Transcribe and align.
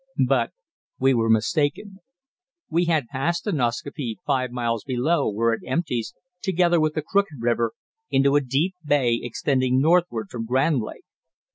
But 0.27 0.49
we 0.97 1.13
were 1.13 1.29
mistaken. 1.29 1.99
We 2.71 2.85
had 2.85 3.05
passed 3.11 3.43
the 3.43 3.51
Nascaupee 3.51 4.17
five 4.25 4.49
miles 4.49 4.83
below, 4.83 5.29
where 5.29 5.53
it 5.53 5.61
empties, 5.63 6.15
together 6.41 6.79
with 6.79 6.95
the 6.95 7.03
Crooked 7.03 7.37
River, 7.39 7.73
into 8.09 8.35
a 8.35 8.41
deep 8.41 8.73
bay 8.83 9.19
extending 9.21 9.79
northward 9.79 10.31
from 10.31 10.47
Grand 10.47 10.79
Lake. 10.81 11.05